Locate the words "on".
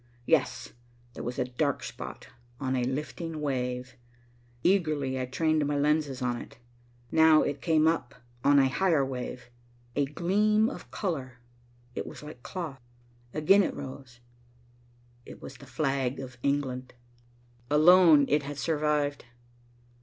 2.59-2.75, 6.23-6.41, 8.43-8.57